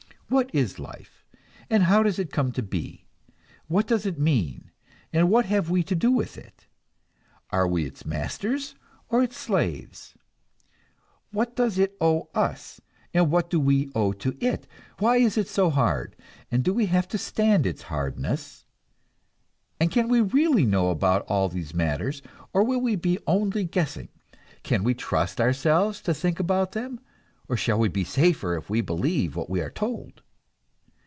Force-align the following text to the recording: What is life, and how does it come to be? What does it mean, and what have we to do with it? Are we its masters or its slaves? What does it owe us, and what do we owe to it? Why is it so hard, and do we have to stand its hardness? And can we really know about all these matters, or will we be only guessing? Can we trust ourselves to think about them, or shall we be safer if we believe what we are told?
What 0.31 0.49
is 0.55 0.79
life, 0.79 1.25
and 1.69 1.83
how 1.83 2.03
does 2.03 2.17
it 2.17 2.31
come 2.31 2.53
to 2.53 2.63
be? 2.63 3.05
What 3.67 3.85
does 3.85 4.05
it 4.05 4.17
mean, 4.17 4.71
and 5.11 5.29
what 5.29 5.43
have 5.47 5.69
we 5.69 5.83
to 5.83 5.93
do 5.93 6.09
with 6.09 6.37
it? 6.37 6.67
Are 7.49 7.67
we 7.67 7.83
its 7.85 8.05
masters 8.05 8.73
or 9.09 9.21
its 9.21 9.35
slaves? 9.35 10.15
What 11.31 11.57
does 11.57 11.77
it 11.77 11.97
owe 11.99 12.29
us, 12.33 12.79
and 13.13 13.29
what 13.29 13.49
do 13.49 13.59
we 13.59 13.89
owe 13.93 14.13
to 14.13 14.37
it? 14.39 14.67
Why 14.99 15.17
is 15.17 15.37
it 15.37 15.49
so 15.49 15.69
hard, 15.69 16.15
and 16.49 16.63
do 16.63 16.73
we 16.73 16.85
have 16.85 17.09
to 17.09 17.17
stand 17.17 17.65
its 17.65 17.81
hardness? 17.81 18.63
And 19.81 19.91
can 19.91 20.07
we 20.07 20.21
really 20.21 20.65
know 20.65 20.91
about 20.91 21.25
all 21.27 21.49
these 21.49 21.73
matters, 21.73 22.21
or 22.53 22.63
will 22.63 22.79
we 22.79 22.95
be 22.95 23.19
only 23.27 23.65
guessing? 23.65 24.07
Can 24.63 24.85
we 24.85 24.93
trust 24.93 25.41
ourselves 25.41 25.99
to 26.03 26.13
think 26.13 26.39
about 26.39 26.71
them, 26.71 27.01
or 27.49 27.57
shall 27.57 27.77
we 27.79 27.89
be 27.89 28.05
safer 28.05 28.55
if 28.55 28.69
we 28.69 28.79
believe 28.79 29.35
what 29.35 29.49
we 29.49 29.59
are 29.59 29.69
told? 29.69 30.21